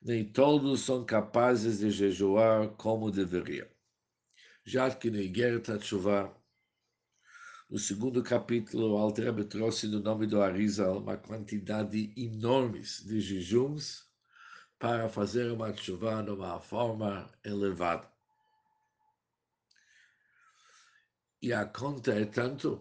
nem 0.00 0.24
todos 0.24 0.80
são 0.80 1.04
capazes 1.04 1.80
de 1.80 1.90
jejuar 1.90 2.70
como 2.76 3.10
deveriam. 3.10 3.68
Já 4.64 4.90
que 4.90 5.10
no 5.10 5.18
Igerta 5.18 5.76
Tshuva, 5.76 6.34
no 7.68 7.78
segundo 7.78 8.22
capítulo, 8.22 8.94
o 8.94 8.96
Altrebe 8.96 9.44
trouxe 9.44 9.86
no 9.86 10.00
nome 10.00 10.26
do 10.26 10.40
Arizal 10.40 10.96
uma 10.96 11.18
quantidade 11.18 12.10
enorme 12.16 12.80
de 12.80 13.20
jejuns 13.20 14.08
para 14.78 15.10
fazer 15.10 15.52
uma 15.52 15.76
chuva 15.76 16.22
numa 16.22 16.58
forma 16.58 17.30
elevada. 17.44 18.13
E 21.44 21.52
a 21.52 21.66
conta 21.66 22.10
é 22.14 22.24
tanto, 22.24 22.80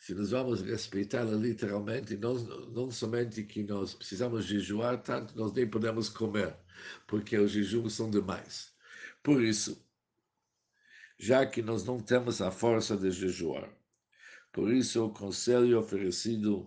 se 0.00 0.14
nós 0.14 0.30
vamos 0.30 0.62
respeitá-la 0.62 1.36
literalmente, 1.36 2.16
não, 2.16 2.32
não 2.32 2.90
somente 2.90 3.42
que 3.42 3.62
nós 3.62 3.92
precisamos 3.92 4.46
jejuar 4.46 5.02
tanto, 5.02 5.36
nós 5.36 5.52
nem 5.52 5.68
podemos 5.68 6.08
comer, 6.08 6.56
porque 7.06 7.36
os 7.36 7.50
jejuns 7.50 7.92
são 7.92 8.10
demais. 8.10 8.72
Por 9.22 9.42
isso, 9.42 9.86
já 11.18 11.44
que 11.44 11.60
nós 11.60 11.84
não 11.84 12.00
temos 12.00 12.40
a 12.40 12.50
força 12.50 12.96
de 12.96 13.10
jejuar, 13.10 13.70
por 14.50 14.72
isso 14.72 15.04
o 15.04 15.12
conselho 15.12 15.78
oferecido 15.78 16.66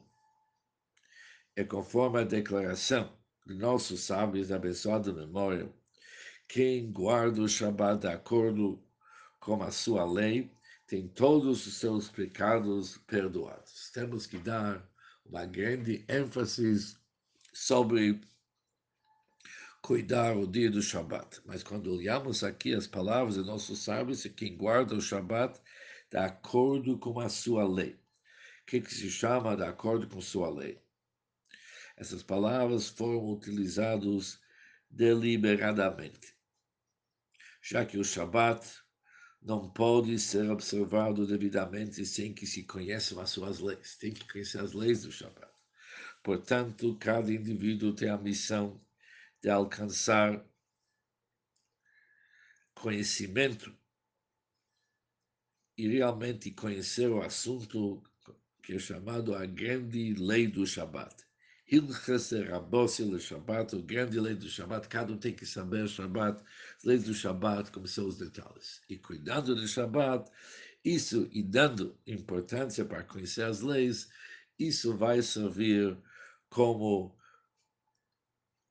é 1.56 1.64
conforme 1.64 2.20
a 2.20 2.26
declaração 2.26 3.12
de 3.44 3.56
nossos 3.56 4.02
sábios 4.02 4.50
da 4.50 4.58
abençoada 4.58 5.12
memória, 5.12 5.68
quem 6.48 6.92
guarda 6.92 7.42
o 7.42 7.50
Shabat 7.50 8.02
de 8.02 8.08
acordo 8.08 8.80
com 9.40 9.64
a 9.64 9.72
sua 9.72 10.06
lei, 10.06 10.56
tem 10.88 11.06
todos 11.06 11.68
os 11.68 11.74
seus 11.76 12.10
pecados 12.10 12.98
perdoados. 13.00 13.92
Temos 13.92 14.26
que 14.26 14.38
dar 14.38 14.90
uma 15.26 15.46
grande 15.46 16.06
ênfase 16.08 16.96
sobre 17.54 18.22
cuidar 19.82 20.38
o 20.38 20.48
dia 20.48 20.72
do 20.72 20.82
Shabat. 20.82 21.42
Mas 21.46 21.62
quando 21.62 21.92
olhamos 21.92 22.42
aqui 22.42 22.74
as 22.74 22.88
palavras 22.88 23.36
de 23.36 23.42
nossos 23.42 23.80
sábios, 23.80 24.24
quem 24.38 24.56
guarda 24.56 24.96
o 24.96 25.02
Shabat 25.02 25.60
de 26.10 26.18
acordo 26.18 26.98
com 26.98 27.20
a 27.20 27.28
sua 27.28 27.68
lei. 27.68 27.94
O 28.62 28.66
que, 28.66 28.80
que 28.80 28.94
se 28.94 29.10
chama 29.10 29.58
de 29.58 29.64
acordo 29.64 30.08
com 30.08 30.22
sua 30.22 30.50
lei? 30.50 30.82
Essas 31.98 32.24
palavras 32.24 32.88
foram 32.88 33.30
utilizadas 33.30 34.40
deliberadamente, 34.90 36.34
já 37.62 37.86
que 37.86 37.98
o 37.98 38.04
Shabat 38.04 38.87
não 39.48 39.70
pode 39.70 40.20
ser 40.20 40.51
observado 40.51 41.25
devidamente 41.25 42.05
sem 42.05 42.33
que 42.33 42.46
se 42.46 42.64
conheçam 42.64 43.22
as 43.22 43.29
suas 43.29 43.60
leis. 43.60 43.96
Tem 43.96 44.12
que 44.12 44.27
conhecer 44.29 44.60
as 44.60 44.74
leis 44.74 45.03
do 45.03 45.12
Shabbat. 45.12 45.50
Portanto, 46.22 46.98
cada 47.00 47.31
indivíduo 47.31 47.96
tem 47.96 48.10
a 48.10 48.18
missão 48.18 48.77
de 49.42 49.50
alcançar 49.50 50.46
conhecimento 52.75 53.74
e 55.77 55.88
realmente 55.88 56.51
conhecer 56.51 57.10
o 57.10 57.22
assunto 57.22 58.03
que 58.62 58.74
é 58.74 58.79
chamado 58.79 59.33
a 59.33 59.46
grande 59.46 60.14
lei 60.16 60.48
do 60.48 60.68
Shabbat. 60.68 61.26
Hilchas 61.70 62.32
Rabossi 62.32 63.20
Shabbat, 63.20 63.75
o 63.75 63.84
grande 63.84 64.20
lei 64.20 64.36
do 64.36 64.48
Shabbat, 64.48 64.88
cada 64.88 65.12
um 65.12 65.18
tem 65.18 65.36
que 65.36 65.46
saber 65.46 65.88
Shabbat, 65.88 66.42
leis 66.86 67.03
do 67.03 67.14
Shabbat, 67.14 67.72
como 67.72 67.88
são 67.88 68.08
os 68.08 68.18
detalhes. 68.18 68.82
E 68.90 68.98
cuidando 68.98 69.53
do 69.53 69.68
Shabbat, 69.68 70.32
isso 70.84 71.27
e 71.32 71.44
dando 71.44 72.00
importância 72.08 72.86
para 72.86 73.03
conhecer 73.03 73.44
as 73.44 73.60
leis, 73.60 74.10
isso 74.58 74.96
vai 74.96 75.22
servir 75.22 75.98
como 76.50 77.14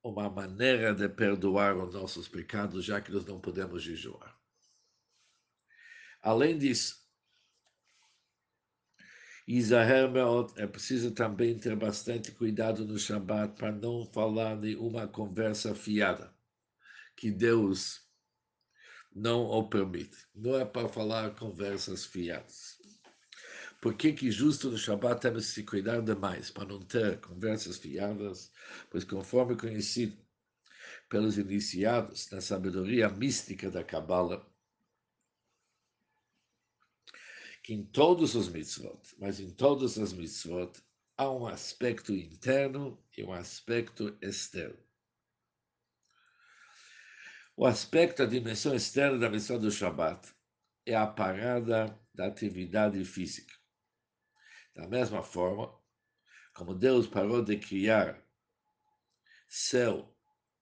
uma 0.02 0.30
maneira 0.30 0.94
de 0.94 1.06
perdoar 1.08 1.76
os 1.76 1.92
nossos 1.92 2.28
pecados, 2.28 2.84
já 2.84 3.00
que 3.00 3.12
nós 3.12 3.26
não 3.26 3.38
podemos 3.38 3.82
jejuar. 3.82 4.34
Além 6.22 6.56
disso, 6.56 7.05
Isaher 9.48 10.10
Meot, 10.10 10.54
é 10.56 10.66
preciso 10.66 11.12
também 11.12 11.56
ter 11.56 11.76
bastante 11.76 12.32
cuidado 12.32 12.84
no 12.84 12.98
Shabbat 12.98 13.54
para 13.54 13.70
não 13.70 14.04
falar 14.04 14.56
de 14.56 14.74
uma 14.74 15.06
conversa 15.06 15.72
fiada, 15.72 16.34
que 17.14 17.30
Deus 17.30 18.00
não 19.14 19.44
o 19.44 19.68
permite. 19.68 20.16
Não 20.34 20.58
é 20.58 20.64
para 20.64 20.88
falar 20.88 21.36
conversas 21.36 22.04
fiadas. 22.04 22.76
Por 23.80 23.94
que, 23.94 24.12
que 24.12 24.32
justo 24.32 24.68
no 24.68 24.76
Shabbat 24.76 25.20
temos 25.20 25.46
que 25.46 25.52
se 25.52 25.62
cuidar 25.62 26.00
demais 26.00 26.50
para 26.50 26.66
não 26.66 26.80
ter 26.80 27.20
conversas 27.20 27.78
fiadas? 27.78 28.50
Pois 28.90 29.04
conforme 29.04 29.54
conhecido 29.54 30.16
pelos 31.08 31.38
iniciados 31.38 32.28
na 32.32 32.40
sabedoria 32.40 33.08
mística 33.08 33.70
da 33.70 33.84
Kabbalah, 33.84 34.44
que 37.66 37.74
em 37.74 37.82
todos 37.82 38.36
os 38.36 38.48
mitzvot, 38.48 39.00
mas 39.18 39.40
em 39.40 39.50
todas 39.50 39.98
as 39.98 40.12
mitzvot, 40.12 40.80
há 41.16 41.28
um 41.28 41.48
aspecto 41.48 42.14
interno 42.14 42.96
e 43.18 43.24
um 43.24 43.32
aspecto 43.32 44.16
externo. 44.22 44.78
O 47.56 47.66
aspecto, 47.66 48.22
a 48.22 48.26
dimensão 48.26 48.72
externa 48.72 49.18
da 49.18 49.28
missão 49.28 49.58
do 49.58 49.68
Shabat 49.68 50.32
é 50.86 50.94
a 50.94 51.08
parada 51.08 51.98
da 52.14 52.28
atividade 52.28 53.04
física. 53.04 53.52
Da 54.72 54.86
mesma 54.86 55.24
forma, 55.24 55.76
como 56.54 56.72
Deus 56.72 57.08
parou 57.08 57.42
de 57.42 57.58
criar 57.58 58.24
céu 59.48 60.16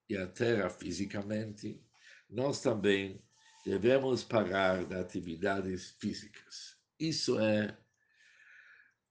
e 0.09 0.17
a 0.17 0.27
terra 0.27 0.71
fisicamente, 0.71 1.85
nós 2.31 2.63
também 2.63 3.23
devemos 3.63 4.25
parar 4.25 4.87
das 4.87 5.01
atividades 5.01 5.91
físicas. 6.01 6.74
Isso 6.99 7.41
é 7.41 7.77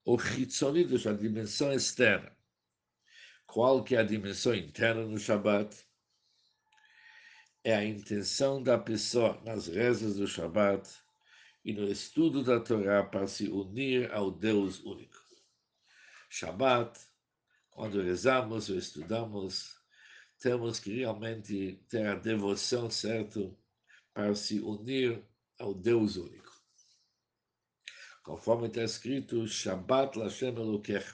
o 0.05 0.15
Hitzonidos, 0.15 1.05
a 1.05 1.11
dimensão 1.11 1.73
externa. 1.73 2.31
Qual 3.45 3.83
que 3.83 3.95
é 3.95 3.99
a 3.99 4.03
dimensão 4.03 4.55
interna 4.55 5.05
no 5.05 5.19
Shabat? 5.19 5.75
É 7.61 7.75
a 7.75 7.83
intenção 7.83 8.63
da 8.63 8.77
pessoa 8.77 9.41
nas 9.43 9.67
rezas 9.67 10.15
do 10.15 10.25
Shabat 10.25 10.89
e 11.65 11.73
no 11.73 11.87
estudo 11.89 12.41
da 12.41 12.59
Torá 12.59 13.03
para 13.03 13.27
se 13.27 13.49
unir 13.49 14.09
ao 14.13 14.31
Deus 14.31 14.79
único. 14.83 15.17
Shabat, 16.29 16.97
quando 17.69 18.01
rezamos 18.01 18.69
ou 18.69 18.77
estudamos, 18.77 19.77
temos 20.39 20.79
que 20.79 20.95
realmente 20.95 21.83
ter 21.89 22.07
a 22.07 22.15
devoção 22.15 22.89
certa 22.89 23.53
para 24.13 24.33
se 24.35 24.59
unir 24.59 25.21
ao 25.59 25.73
Deus 25.73 26.15
único 26.15 26.42
conforme 28.23 28.67
está 28.67 28.81
escrito, 28.81 29.45
Shabbat 29.45 30.17
Lashem 30.17 30.55
Elokech. 30.55 31.05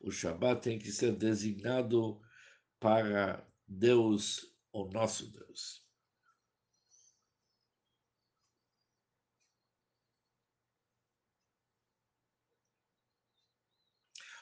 O 0.00 0.10
Shabbat 0.10 0.62
tem 0.62 0.78
que 0.78 0.90
ser 0.90 1.12
designado 1.12 2.20
para 2.80 3.46
Deus, 3.68 4.50
o 4.72 4.86
nosso 4.86 5.30
Deus. 5.30 5.82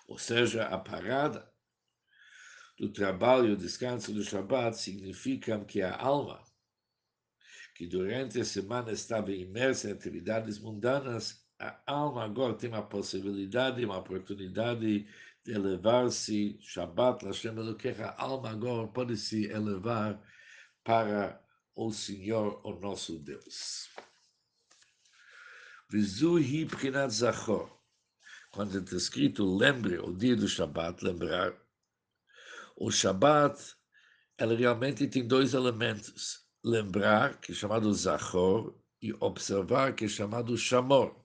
Ou 0.06 0.18
seja, 0.18 0.64
a 0.66 0.78
parada 0.78 1.52
do 2.78 2.90
trabalho 2.90 3.48
e 3.48 3.52
o 3.52 3.56
descanso 3.56 4.12
do 4.12 4.24
Shabat 4.24 4.76
significam 4.76 5.64
que 5.64 5.82
a 5.82 5.94
alma, 5.94 6.42
que 7.80 7.86
durante 7.86 8.38
a 8.38 8.44
semana 8.44 8.92
estava 8.92 9.32
imersa 9.32 9.88
em 9.88 9.92
atividades 9.92 10.58
mundanas, 10.58 11.42
a 11.58 11.80
alma 11.86 12.24
agora 12.26 12.52
tem 12.52 12.68
uma 12.68 12.82
possibilidade, 12.82 13.82
uma 13.82 13.96
oportunidade 13.96 15.06
de 15.42 15.50
elevar-se, 15.50 16.58
Shabbat, 16.60 17.24
Lashem 17.24 17.56
Elokecha, 17.56 18.08
a 18.08 18.22
alma 18.22 18.50
agora 18.50 18.86
pode 18.86 19.16
se 19.16 19.46
elevar 19.46 20.22
para 20.84 21.42
o 21.74 21.90
Senhor, 21.90 22.60
o 22.66 22.78
nosso 22.78 23.18
Deus. 23.18 23.88
Vizuhi 25.88 26.66
Prinat 26.66 27.10
Zachor. 27.10 27.74
Quando 28.52 28.76
está 28.76 28.94
escrito 28.94 29.56
lembre 29.56 29.98
o 29.98 30.12
dia 30.12 30.36
do 30.36 30.46
Shabbat, 30.46 31.02
lembrar, 31.02 31.58
o 32.76 32.90
Shabbat, 32.90 33.58
ela 34.36 34.54
realmente 34.54 35.08
tem 35.08 35.26
dois 35.26 35.54
elementos. 35.54 36.49
Lembrar, 36.62 37.40
que 37.40 37.52
é 37.52 37.54
chamado 37.54 37.92
Zachor, 37.94 38.74
e 39.00 39.14
observar, 39.20 39.94
que 39.94 40.04
é 40.04 40.08
chamado 40.08 40.56
Shamor. 40.58 41.16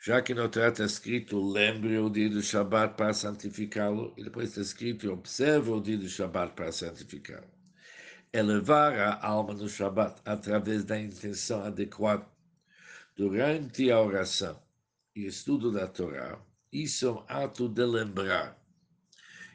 Já 0.00 0.22
que 0.22 0.34
no 0.34 0.48
trato 0.48 0.82
está 0.82 0.84
escrito 0.84 1.42
lembre 1.42 1.98
o 1.98 2.08
dia 2.08 2.28
do 2.28 2.42
Shabbat 2.42 2.94
para 2.94 3.12
santificá-lo, 3.12 4.14
e 4.16 4.22
depois 4.22 4.50
está 4.50 4.60
escrito 4.60 5.10
observe 5.10 5.70
o 5.70 5.80
dia 5.80 5.98
do 5.98 6.08
Shabbat 6.08 6.54
para 6.54 6.70
santificá-lo. 6.70 7.50
Elevar 8.32 8.92
a 8.94 9.26
alma 9.26 9.54
no 9.54 9.68
Shabbat 9.68 10.20
através 10.24 10.84
da 10.84 11.00
intenção 11.00 11.64
adequada 11.64 12.26
durante 13.16 13.90
a 13.90 14.00
oração 14.00 14.62
e 15.16 15.26
estudo 15.26 15.72
da 15.72 15.88
Torá, 15.88 16.40
isso 16.72 17.06
é 17.06 17.10
um 17.12 17.24
ato 17.28 17.68
de 17.68 17.84
lembrar. 17.84 18.60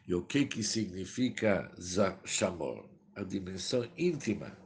E 0.08 0.16
o 0.16 0.26
que, 0.26 0.46
que 0.46 0.64
significa 0.64 1.72
Shamor? 2.26 2.99
A 3.20 3.24
dimensão 3.26 3.84
íntima 3.98 4.58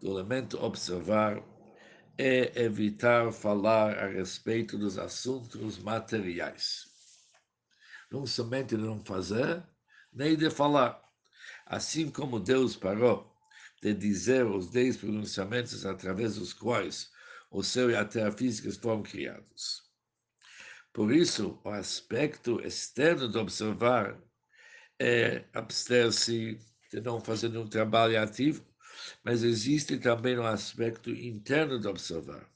do 0.00 0.12
elemento 0.12 0.62
observar 0.62 1.42
é 2.16 2.62
evitar 2.62 3.32
falar 3.32 3.98
a 3.98 4.06
respeito 4.06 4.78
dos 4.78 4.96
assuntos 4.96 5.76
materiais. 5.78 6.86
Não 8.08 8.24
somente 8.24 8.76
de 8.76 8.82
não 8.82 9.04
fazer, 9.04 9.60
nem 10.12 10.36
de 10.36 10.48
falar. 10.50 11.02
Assim 11.66 12.08
como 12.08 12.38
Deus 12.38 12.76
parou 12.76 13.36
de 13.82 13.92
dizer 13.92 14.46
os 14.46 14.70
dez 14.70 14.96
pronunciamentos 14.96 15.84
através 15.84 16.36
dos 16.36 16.52
quais 16.52 17.10
o 17.50 17.60
céu 17.60 17.90
e 17.90 17.96
a 17.96 18.04
terra 18.04 18.30
físicas 18.30 18.76
foram 18.76 19.02
criados. 19.02 19.82
Por 20.92 21.12
isso, 21.12 21.60
o 21.64 21.70
aspecto 21.70 22.60
externo 22.60 23.28
de 23.28 23.36
observar 23.36 24.16
é 24.96 25.44
abster-se 25.52 26.56
não 27.00 27.20
fazer 27.20 27.56
um 27.56 27.66
trabalho 27.66 28.20
ativo, 28.20 28.64
mas 29.24 29.42
existe 29.42 29.98
também 29.98 30.38
um 30.38 30.46
aspecto 30.46 31.10
interno 31.10 31.78
de 31.78 31.86
observar, 31.86 32.48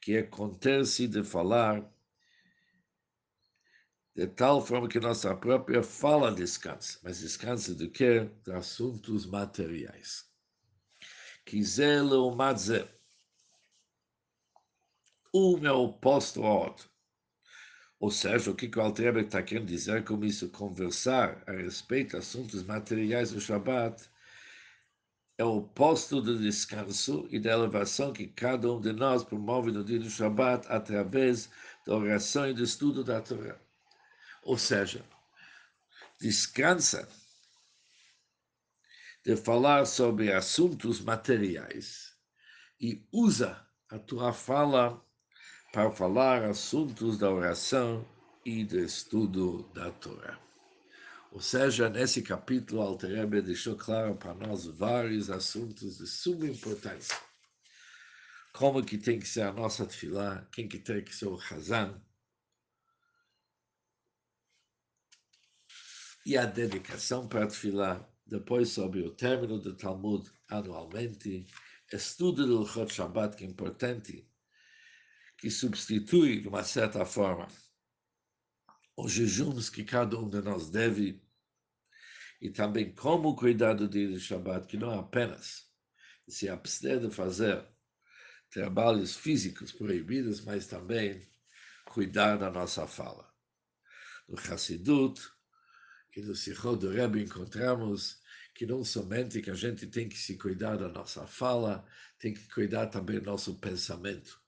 que 0.00 0.16
é 0.16 0.22
conter-se 0.22 1.06
de 1.06 1.22
falar 1.22 1.84
de 4.14 4.26
tal 4.26 4.64
forma 4.64 4.88
que 4.88 4.98
nossa 4.98 5.36
própria 5.36 5.82
fala 5.82 6.32
descansa, 6.32 6.98
mas 7.02 7.20
descansa 7.20 7.74
do 7.74 7.90
que? 7.90 8.20
De 8.44 8.52
assuntos 8.52 9.26
materiais. 9.26 10.24
Quiser 11.44 12.02
o 12.02 12.30
um 15.34 15.66
é 15.66 15.72
oposto 15.72 16.42
ao 16.42 16.68
outro. 16.68 16.95
Ou 17.98 18.10
seja, 18.10 18.50
o 18.50 18.54
que 18.54 18.70
o 18.78 18.82
Altrebe 18.82 19.20
está 19.20 19.42
querendo 19.42 19.66
dizer 19.66 20.04
com 20.04 20.22
isso? 20.24 20.50
Conversar 20.50 21.42
a 21.46 21.52
respeito 21.52 22.10
de 22.10 22.16
assuntos 22.18 22.62
materiais 22.62 23.30
do 23.30 23.40
Shabat 23.40 24.10
é 25.38 25.44
o 25.44 25.58
oposto 25.58 26.20
do 26.20 26.38
descanso 26.38 27.26
e 27.30 27.38
da 27.38 27.52
elevação 27.52 28.12
que 28.12 28.26
cada 28.26 28.72
um 28.72 28.80
de 28.80 28.92
nós 28.92 29.24
promove 29.24 29.70
no 29.70 29.84
dia 29.84 29.98
do 29.98 30.10
Shabat 30.10 30.66
através 30.68 31.50
da 31.86 31.94
oração 31.96 32.48
e 32.48 32.54
do 32.54 32.62
estudo 32.62 33.02
da 33.02 33.20
Torá. 33.20 33.58
Ou 34.42 34.58
seja, 34.58 35.04
descansa 36.20 37.08
de 39.24 39.36
falar 39.36 39.86
sobre 39.86 40.32
assuntos 40.32 41.00
materiais 41.00 42.14
e 42.80 43.06
usa 43.10 43.66
a 43.88 43.98
tua 43.98 44.32
fala 44.32 45.04
para 45.76 45.90
falar 45.90 46.42
assuntos 46.42 47.18
da 47.18 47.30
oração 47.30 48.02
e 48.46 48.64
do 48.64 48.78
estudo 48.78 49.62
da 49.74 49.90
Torá. 49.90 50.40
Ou 51.30 51.38
seja, 51.38 51.90
nesse 51.90 52.22
capítulo, 52.22 52.80
Alterebe 52.80 53.42
deixou 53.42 53.76
claro 53.76 54.16
para 54.16 54.32
nós 54.32 54.64
vários 54.64 55.28
assuntos 55.28 55.98
de 55.98 56.06
suma 56.06 56.46
importância. 56.46 57.14
Como 58.54 58.82
que 58.82 58.96
tem 58.96 59.18
que 59.18 59.28
ser 59.28 59.42
a 59.42 59.52
nossa 59.52 59.84
tefilá, 59.84 60.48
quem 60.50 60.66
que 60.66 60.78
tem 60.78 61.04
que 61.04 61.14
ser 61.14 61.26
o 61.26 61.38
Hazan, 61.38 62.02
e 66.24 66.38
a 66.38 66.46
dedicação 66.46 67.28
para 67.28 67.44
a 67.44 67.48
tefilá, 67.48 68.02
depois 68.24 68.70
sobre 68.70 69.02
o 69.02 69.10
término 69.10 69.58
do 69.58 69.76
Talmud 69.76 70.26
anualmente, 70.48 71.46
estudo 71.92 72.46
do 72.46 72.66
Chod 72.66 72.90
Shabbat, 72.90 73.36
que 73.36 73.44
é 73.44 73.46
importante, 73.46 74.26
que 75.46 75.50
substitui, 75.52 76.40
de 76.40 76.48
uma 76.48 76.64
certa 76.64 77.04
forma, 77.04 77.46
os 78.96 79.12
jejuns 79.12 79.70
que 79.70 79.84
cada 79.84 80.18
um 80.18 80.28
de 80.28 80.42
nós 80.42 80.70
deve, 80.70 81.22
e 82.40 82.50
também 82.50 82.92
como 82.92 83.36
cuidar 83.36 83.74
do 83.74 83.88
dia 83.88 84.08
de 84.08 84.18
Shabbat, 84.18 84.66
que 84.66 84.76
não 84.76 84.92
é 84.92 84.98
apenas 84.98 85.70
se 86.26 86.48
abster 86.48 86.98
de 86.98 87.14
fazer 87.14 87.64
trabalhos 88.50 89.14
físicos 89.14 89.70
proibidos, 89.70 90.40
mas 90.40 90.66
também 90.66 91.24
cuidar 91.84 92.38
da 92.38 92.50
nossa 92.50 92.84
fala. 92.88 93.32
No 94.28 94.36
Hassidut 94.36 95.22
e 96.16 96.22
no 96.22 96.34
Sichot 96.34 96.80
do 96.80 96.90
Rebbe 96.90 97.22
encontramos 97.22 98.20
que 98.52 98.66
não 98.66 98.82
somente 98.82 99.40
que 99.40 99.50
a 99.52 99.54
gente 99.54 99.86
tem 99.86 100.08
que 100.08 100.18
se 100.18 100.36
cuidar 100.36 100.76
da 100.76 100.88
nossa 100.88 101.24
fala, 101.24 101.86
tem 102.18 102.34
que 102.34 102.48
cuidar 102.48 102.88
também 102.88 103.20
do 103.20 103.26
nosso 103.26 103.54
pensamento 103.60 104.44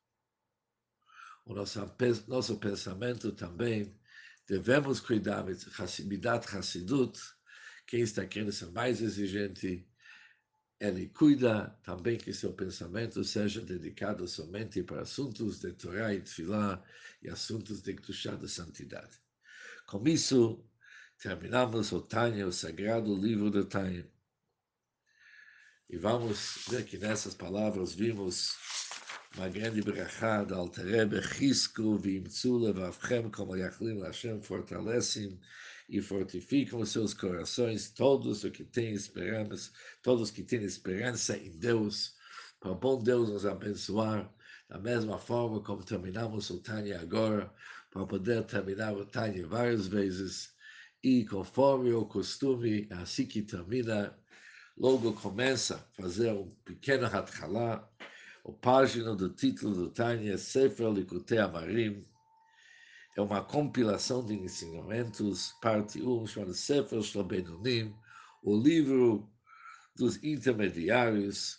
o 1.49 1.55
nosso, 1.55 2.59
pensamento 2.59 3.33
também, 3.33 3.99
devemos 4.47 5.01
cuidar 5.01 5.43
de 5.43 5.67
Hassidat 5.79 6.47
Hassidut, 6.55 7.19
quem 7.87 8.01
está 8.01 8.27
querendo 8.27 8.53
ser 8.53 8.71
mais 8.71 9.01
exigente, 9.01 9.89
ele 10.79 11.09
cuida 11.09 11.71
também 11.83 12.19
que 12.19 12.35
seu 12.35 12.53
pensamento 12.53 13.25
seja 13.25 13.63
dedicado 13.63 14.29
somente 14.29 14.83
para 14.83 15.01
assuntos 15.01 15.59
de 15.59 15.73
Torá 15.73 16.13
e 16.13 16.21
Tfilá 16.21 16.85
e 17.23 17.31
assuntos 17.31 17.81
de 17.81 17.95
Kedushá 17.95 18.35
de 18.35 18.49
santidade. 18.49 19.19
Com 19.87 20.07
isso, 20.07 20.63
terminamos 21.19 21.91
o 21.93 22.03
Tânia, 22.03 22.47
o 22.47 22.53
sagrado 22.53 23.17
livro 23.17 23.51
do 23.51 23.65
Tânia. 23.65 24.07
E 25.89 25.97
vamos 25.97 26.67
ver 26.69 26.85
que 26.85 26.99
nessas 26.99 27.35
palavras 27.35 27.95
vimos 27.95 28.55
uma 29.37 29.49
grande 29.49 29.83
brachá 29.83 30.43
da 30.43 30.57
Alterebe, 30.57 31.21
risco, 31.21 31.97
vimtzu, 31.97 32.59
levavchem, 32.59 33.31
como 33.31 33.57
Yachlim, 33.57 34.01
Hashem, 34.01 34.41
fortalecem 34.41 35.39
e 35.89 36.01
fortificam 36.01 36.81
os 36.81 36.91
seus 36.91 37.15
corações, 37.15 37.91
todos 37.91 38.45
os 38.45 38.51
que 38.51 38.65
têm 38.65 38.93
esperança, 38.93 39.71
todos 40.03 40.31
que 40.31 40.43
têm 40.43 40.63
esperança 40.63 41.37
em 41.37 41.51
Deus, 41.59 42.15
para 42.61 42.73
o 42.73 42.75
bom 42.75 43.03
Deus 43.03 43.29
nos 43.29 43.47
abençoar, 43.47 44.33
da 44.69 44.79
mesma 44.79 45.19
forma 45.19 45.63
como 45.63 45.85
terminamos 45.85 46.51
o 46.51 46.61
Tânia 46.61 47.01
agora, 47.01 47.53
para 47.91 48.07
poder 48.07 48.45
terminar 48.45 48.95
o 48.95 49.07
Tânia 49.07 49.47
várias 49.47 49.87
vezes, 49.87 50.53
e 51.03 51.25
conforme 51.25 51.93
o 51.93 52.05
costume, 52.05 52.87
assim 52.91 53.25
que 53.25 53.41
termina, 53.43 54.19
logo 54.77 55.13
começa 55.15 55.77
a 55.77 56.03
fazer 56.03 56.33
um 56.33 56.51
pequeno 56.65 57.07
hatchalá, 57.07 57.89
o 58.49 58.53
página 58.55 59.15
do 59.15 59.29
título 59.29 59.75
do 59.75 59.91
Tânia, 59.91 60.39
Sefer 60.39 60.89
Likutei 60.89 61.37
Amarim, 61.37 62.03
é 63.15 63.21
uma 63.21 63.45
compilação 63.45 64.25
de 64.25 64.33
ensinamentos, 64.33 65.53
parte 65.61 66.01
1, 66.01 66.27
chamada 66.27 66.55
Sefer 66.55 67.03
Shlobenunim, 67.03 67.95
o 68.43 68.57
livro 68.57 69.31
dos 69.95 70.17
intermediários, 70.25 71.59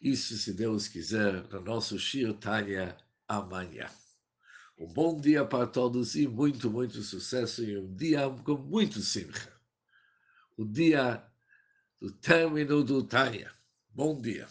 isso, 0.00 0.38
se 0.38 0.52
Deus 0.52 0.86
quiser, 0.86 1.42
no 1.48 1.60
nosso 1.60 1.98
Shir 1.98 2.32
Tânia 2.34 2.96
amanhã. 3.26 3.90
Um 4.78 4.86
bom 4.86 5.20
dia 5.20 5.44
para 5.44 5.66
todos 5.66 6.14
e 6.14 6.28
muito, 6.28 6.70
muito 6.70 7.02
sucesso 7.02 7.64
e 7.64 7.76
um 7.76 7.96
dia 7.96 8.30
com 8.44 8.56
muito 8.56 9.00
simcha. 9.00 9.52
o 10.56 10.64
dia 10.64 11.20
do 12.00 12.12
término 12.12 12.84
do 12.84 13.02
Tânia. 13.02 13.52
Bom 13.92 14.20
dia. 14.20 14.46